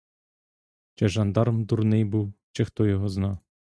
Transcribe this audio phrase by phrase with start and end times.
[0.95, 3.39] Чи жандарм дурний був, чи хто його зна.